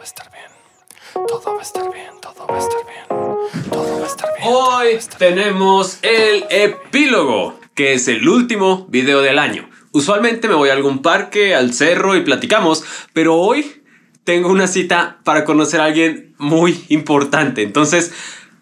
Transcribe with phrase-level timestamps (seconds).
[0.00, 1.26] va a estar bien.
[1.28, 3.70] Todo va a estar bien, todo va a estar bien.
[3.70, 4.48] Todo va a estar bien.
[4.50, 9.68] Hoy tenemos el epílogo, que es el último video del año.
[9.92, 12.82] Usualmente me voy a algún parque, al cerro y platicamos,
[13.12, 13.82] pero hoy
[14.24, 17.62] tengo una cita para conocer a alguien muy importante.
[17.62, 18.10] Entonces,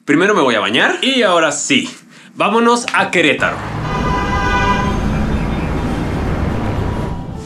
[0.05, 1.89] primero me voy a bañar y ahora sí,
[2.34, 3.59] vámonos a Querétaro.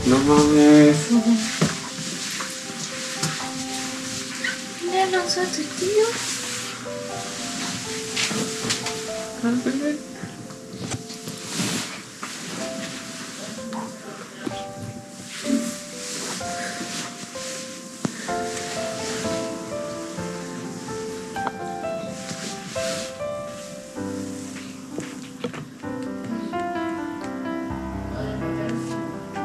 [0.07, 1.52] No mames.
[5.13, 6.07] Lanzó a tu tío?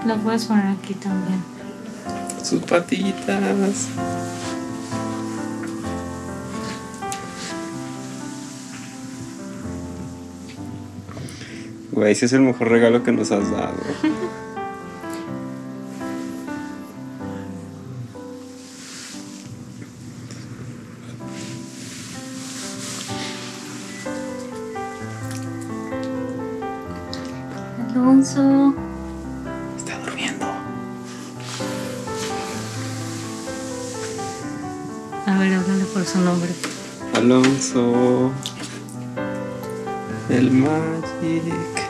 [0.06, 1.44] Lo puedes poner aquí también.
[2.42, 3.90] Sus patitas.
[11.98, 13.74] Güey, ese es el mejor regalo que nos has dado.
[27.96, 28.76] Alonso.
[29.76, 30.46] Está durmiendo.
[35.26, 36.52] A ver, háblale por su nombre.
[37.16, 38.32] Alonso.
[40.30, 41.87] El Magic.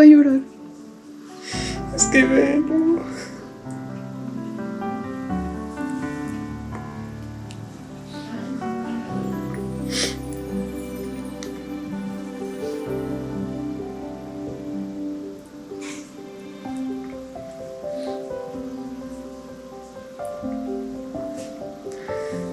[0.00, 0.40] Ay, va a llorar.
[1.96, 2.62] Es que.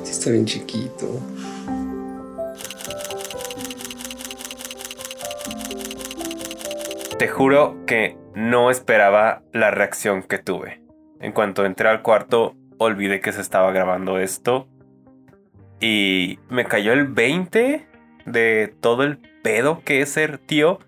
[0.03, 1.21] Sí está bien chiquito.
[7.17, 10.81] Te juro que no esperaba la reacción que tuve.
[11.21, 14.67] En cuanto entré al cuarto, olvidé que se estaba grabando esto.
[15.79, 17.87] Y me cayó el 20
[18.25, 20.79] de todo el pedo que es ser tío.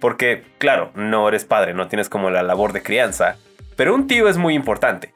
[0.00, 3.36] Porque, claro, no eres padre, no tienes como la labor de crianza.
[3.76, 5.12] Pero un tío es muy importante.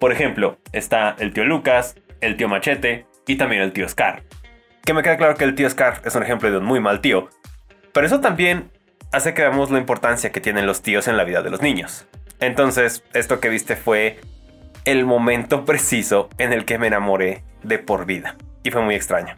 [0.00, 4.24] Por ejemplo, está el tío Lucas, el tío Machete y también el tío Scar.
[4.82, 7.00] Que me queda claro que el tío Scar es un ejemplo de un muy mal
[7.00, 7.28] tío.
[7.92, 8.70] Pero eso también
[9.12, 12.06] hace que veamos la importancia que tienen los tíos en la vida de los niños.
[12.38, 14.20] Entonces, esto que viste fue
[14.84, 18.36] el momento preciso en el que me enamoré de por vida.
[18.62, 19.34] Y fue muy extraño.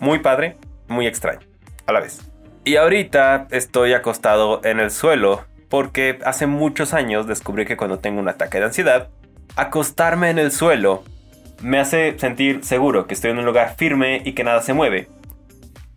[0.00, 0.56] Muy padre,
[0.88, 1.46] muy extraño.
[1.86, 2.20] A la vez.
[2.64, 8.20] Y ahorita estoy acostado en el suelo porque hace muchos años descubrí que cuando tengo
[8.20, 9.08] un ataque de ansiedad,
[9.56, 11.02] acostarme en el suelo
[11.62, 15.08] me hace sentir seguro que estoy en un lugar firme y que nada se mueve.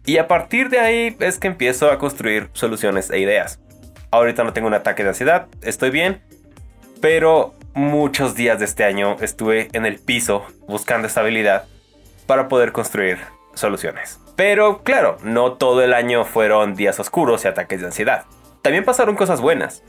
[0.07, 3.59] Y a partir de ahí es que empiezo a construir soluciones e ideas.
[4.09, 6.21] Ahorita no tengo un ataque de ansiedad, estoy bien,
[7.01, 11.65] pero muchos días de este año estuve en el piso buscando estabilidad
[12.25, 13.17] para poder construir
[13.53, 14.21] soluciones.
[14.37, 18.23] Pero claro, no todo el año fueron días oscuros y ataques de ansiedad.
[18.61, 19.83] También pasaron cosas buenas.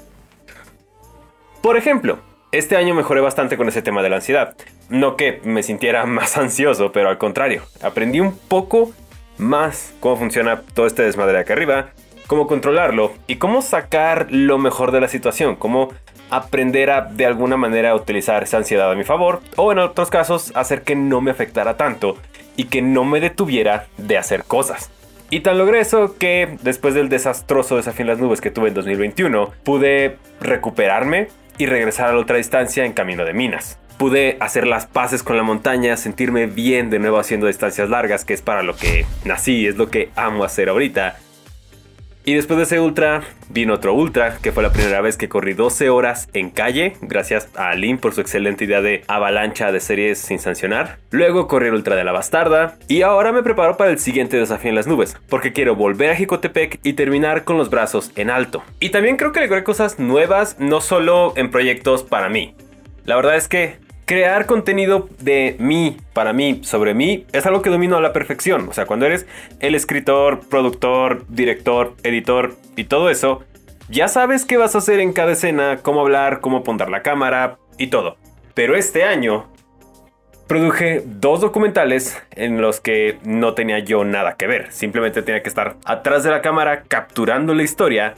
[1.62, 2.18] Por ejemplo,
[2.50, 4.56] este año mejoré bastante con ese tema de la ansiedad.
[4.88, 8.92] No que me sintiera más ansioso, pero al contrario, aprendí un poco
[9.38, 11.90] más cómo funciona todo este desmadre de acá arriba,
[12.26, 15.90] cómo controlarlo y cómo sacar lo mejor de la situación, cómo
[16.30, 20.52] aprender a de alguna manera utilizar esa ansiedad a mi favor o en otros casos
[20.54, 22.16] hacer que no me afectara tanto
[22.56, 24.90] y que no me detuviera de hacer cosas.
[25.30, 28.74] Y tan logré eso que después del desastroso desafío en las nubes que tuve en
[28.74, 31.28] 2021, pude recuperarme
[31.58, 33.78] y regresar a la otra distancia en camino de minas.
[33.98, 38.32] Pude hacer las paces con la montaña, sentirme bien de nuevo haciendo distancias largas, que
[38.32, 41.16] es para lo que nací, es lo que amo hacer ahorita.
[42.24, 45.54] Y después de ese ultra, vino otro ultra, que fue la primera vez que corrí
[45.54, 50.18] 12 horas en calle, gracias a Alim por su excelente idea de avalancha de series
[50.18, 50.98] sin sancionar.
[51.10, 54.68] Luego corrí el ultra de la bastarda, y ahora me preparo para el siguiente desafío
[54.68, 58.62] en las nubes, porque quiero volver a Jicotepec y terminar con los brazos en alto.
[58.78, 62.54] Y también creo que logré cosas nuevas, no solo en proyectos para mí.
[63.06, 67.68] La verdad es que crear contenido de mí, para mí, sobre mí, es algo que
[67.68, 68.66] domino a la perfección.
[68.70, 69.26] O sea, cuando eres
[69.60, 73.44] el escritor, productor, director, editor y todo eso,
[73.90, 77.58] ya sabes qué vas a hacer en cada escena, cómo hablar, cómo poner la cámara
[77.76, 78.16] y todo.
[78.54, 79.46] Pero este año
[80.46, 84.72] produje dos documentales en los que no tenía yo nada que ver.
[84.72, 88.14] Simplemente tenía que estar atrás de la cámara capturando la historia.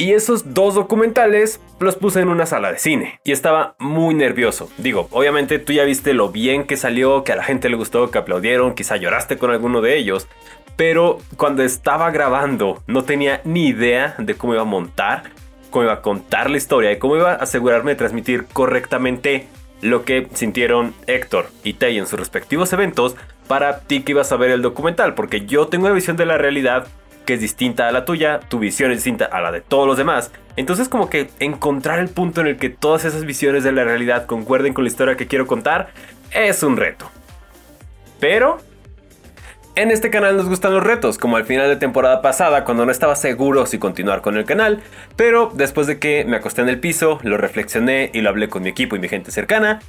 [0.00, 3.20] Y esos dos documentales los puse en una sala de cine.
[3.24, 4.70] Y estaba muy nervioso.
[4.78, 8.08] Digo, obviamente tú ya viste lo bien que salió, que a la gente le gustó,
[8.12, 10.28] que aplaudieron, quizá lloraste con alguno de ellos.
[10.76, 15.32] Pero cuando estaba grabando no tenía ni idea de cómo iba a montar,
[15.70, 19.48] cómo iba a contar la historia y cómo iba a asegurarme de transmitir correctamente
[19.82, 23.16] lo que sintieron Héctor y Tay en sus respectivos eventos
[23.48, 26.38] para ti que ibas a ver el documental, porque yo tengo una visión de la
[26.38, 26.86] realidad
[27.28, 29.98] que es distinta a la tuya, tu visión es distinta a la de todos los
[29.98, 30.32] demás.
[30.56, 34.24] Entonces como que encontrar el punto en el que todas esas visiones de la realidad
[34.24, 35.90] concuerden con la historia que quiero contar
[36.30, 37.10] es un reto.
[38.18, 38.56] Pero
[39.74, 42.92] en este canal nos gustan los retos, como al final de temporada pasada cuando no
[42.92, 44.80] estaba seguro si continuar con el canal,
[45.14, 48.62] pero después de que me acosté en el piso, lo reflexioné y lo hablé con
[48.62, 49.80] mi equipo y mi gente cercana,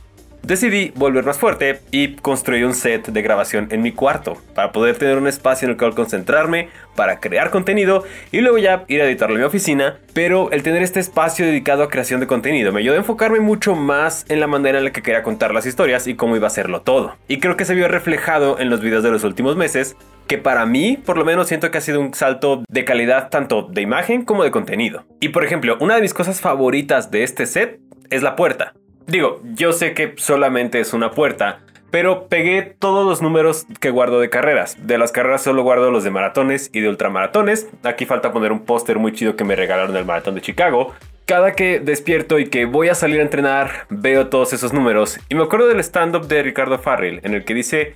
[0.44, 4.97] decidí volver más fuerte y construí un set de grabación en mi cuarto para poder
[4.97, 9.06] tener un espacio en el cual concentrarme, para crear contenido y luego ya ir a
[9.06, 9.97] editarlo en mi oficina.
[10.13, 13.75] Pero el tener este espacio dedicado a creación de contenido me ayudó a enfocarme mucho
[13.75, 16.50] más en la manera en la que quería contar las historias y cómo iba a
[16.50, 17.15] hacerlo todo.
[17.27, 19.95] Y creo que se vio reflejado en los videos de los últimos meses
[20.27, 23.63] que para mí, por lo menos, siento que ha sido un salto de calidad tanto
[23.63, 25.06] de imagen como de contenido.
[25.19, 27.80] Y por ejemplo, una de mis cosas favoritas de este set
[28.12, 28.74] es la puerta.
[29.09, 34.19] Digo, yo sé que solamente es una puerta, pero pegué todos los números que guardo
[34.19, 34.77] de carreras.
[34.85, 37.67] De las carreras solo guardo los de maratones y de ultramaratones.
[37.83, 40.94] Aquí falta poner un póster muy chido que me regalaron del maratón de Chicago.
[41.25, 45.19] Cada que despierto y que voy a salir a entrenar, veo todos esos números.
[45.27, 47.95] Y me acuerdo del stand-up de Ricardo Farrell, en el que dice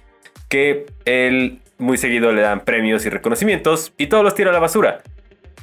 [0.50, 4.60] que él muy seguido le dan premios y reconocimientos y todos los tira a la
[4.60, 5.04] basura.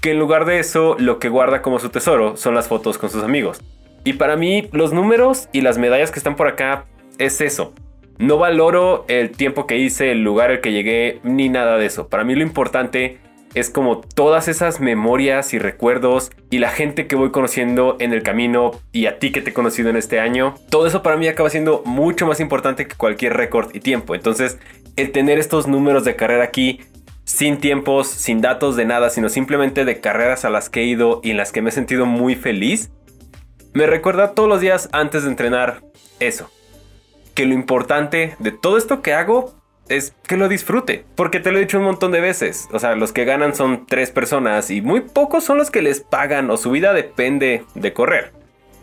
[0.00, 3.10] Que en lugar de eso, lo que guarda como su tesoro son las fotos con
[3.10, 3.60] sus amigos.
[4.04, 6.86] Y para mí, los números y las medallas que están por acá
[7.18, 7.74] es eso.
[8.18, 12.08] No valoro el tiempo que hice, el lugar al que llegué, ni nada de eso.
[12.08, 13.18] Para mí lo importante
[13.54, 18.22] es como todas esas memorias y recuerdos y la gente que voy conociendo en el
[18.22, 20.54] camino y a ti que te he conocido en este año.
[20.70, 24.14] Todo eso para mí acaba siendo mucho más importante que cualquier récord y tiempo.
[24.14, 24.58] Entonces,
[24.96, 26.80] el tener estos números de carrera aquí
[27.24, 31.20] sin tiempos, sin datos de nada, sino simplemente de carreras a las que he ido
[31.22, 32.90] y en las que me he sentido muy feliz,
[33.72, 35.82] me recuerda todos los días antes de entrenar
[36.18, 36.50] eso.
[37.34, 39.54] Que lo importante de todo esto que hago
[39.88, 41.04] es que lo disfrute.
[41.14, 42.68] Porque te lo he dicho un montón de veces.
[42.72, 46.00] O sea, los que ganan son tres personas y muy pocos son los que les
[46.00, 48.32] pagan o su vida depende de correr.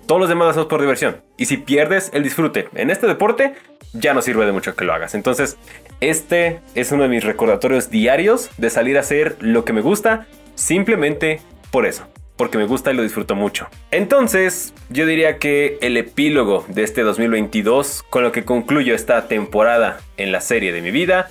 [0.05, 1.21] Todos los demás lo hacemos por diversión.
[1.35, 3.55] Y si pierdes el disfrute en este deporte,
[3.93, 5.15] ya no sirve de mucho que lo hagas.
[5.15, 5.57] Entonces,
[5.99, 10.27] este es uno de mis recordatorios diarios de salir a hacer lo que me gusta
[10.55, 11.41] simplemente
[11.71, 12.07] por eso
[12.37, 13.67] porque me gusta y lo disfruto mucho.
[13.91, 19.99] Entonces, yo diría que el epílogo de este 2022, con lo que concluyo esta temporada
[20.15, 21.29] en la serie de mi vida,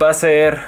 [0.00, 0.60] va a ser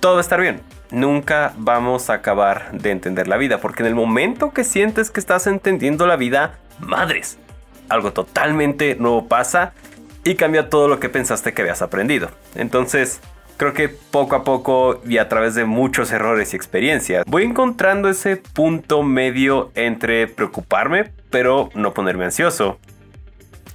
[0.00, 0.60] todo estar bien.
[0.90, 5.20] Nunca vamos a acabar de entender la vida, porque en el momento que sientes que
[5.20, 7.38] estás entendiendo la vida, madres,
[7.88, 9.72] algo totalmente nuevo pasa
[10.24, 12.30] y cambia todo lo que pensaste que habías aprendido.
[12.54, 13.20] Entonces,
[13.56, 18.08] creo que poco a poco y a través de muchos errores y experiencias, voy encontrando
[18.08, 22.78] ese punto medio entre preocuparme, pero no ponerme ansioso.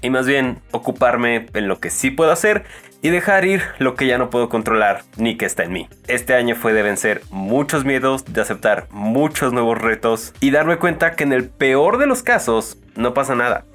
[0.01, 2.65] Y más bien ocuparme en lo que sí puedo hacer
[3.01, 5.89] y dejar ir lo que ya no puedo controlar ni que está en mí.
[6.07, 11.11] Este año fue de vencer muchos miedos, de aceptar muchos nuevos retos y darme cuenta
[11.11, 13.66] que en el peor de los casos no pasa nada.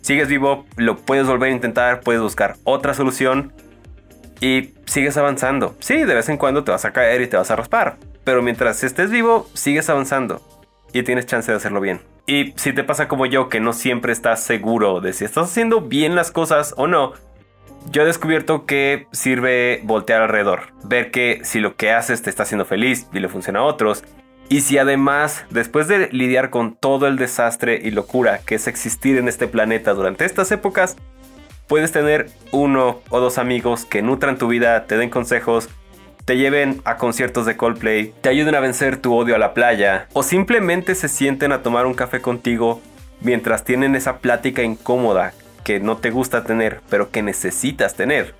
[0.00, 3.54] Sigues vivo, lo puedes volver a intentar, puedes buscar otra solución
[4.44, 5.74] y sigues avanzando.
[5.78, 8.42] Sí, de vez en cuando te vas a caer y te vas a raspar, pero
[8.42, 10.42] mientras estés vivo, sigues avanzando
[10.92, 12.02] y tienes chance de hacerlo bien.
[12.26, 15.80] Y si te pasa como yo, que no siempre estás seguro de si estás haciendo
[15.80, 17.14] bien las cosas o no,
[17.90, 22.42] yo he descubierto que sirve voltear alrededor, ver que si lo que haces te está
[22.42, 24.04] haciendo feliz y le funciona a otros,
[24.50, 29.16] y si además, después de lidiar con todo el desastre y locura que es existir
[29.16, 30.96] en este planeta durante estas épocas,
[31.66, 35.68] puedes tener uno o dos amigos que nutran tu vida, te den consejos,
[36.24, 40.08] te lleven a conciertos de Coldplay, te ayuden a vencer tu odio a la playa
[40.12, 42.80] o simplemente se sienten a tomar un café contigo
[43.20, 48.34] mientras tienen esa plática incómoda que no te gusta tener pero que necesitas tener.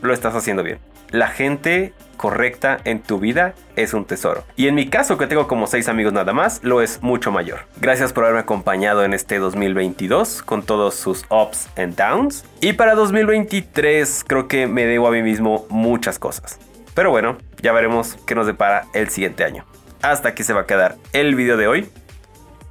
[0.00, 0.78] Lo estás haciendo bien.
[1.10, 4.44] La gente correcta en tu vida es un tesoro.
[4.56, 7.60] Y en mi caso, que tengo como 6 amigos nada más, lo es mucho mayor.
[7.80, 12.44] Gracias por haberme acompañado en este 2022 con todos sus ups and downs.
[12.60, 16.58] Y para 2023 creo que me debo a mí mismo muchas cosas.
[16.94, 19.64] Pero bueno, ya veremos qué nos depara el siguiente año.
[20.02, 21.88] Hasta aquí se va a quedar el video de hoy.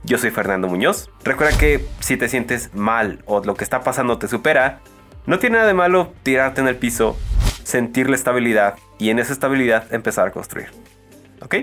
[0.04, 1.10] Yo soy Fernando Muñoz.
[1.24, 4.82] Recuerda que si te sientes mal o lo que está pasando te supera,
[5.28, 7.18] No tiene nada de malo tirarte en el piso,
[7.68, 10.70] sentir la estabilidad y en esa estabilidad empezar a construir.
[11.42, 11.56] ¿Ok?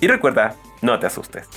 [0.00, 1.48] Y recuerda, no te asustes.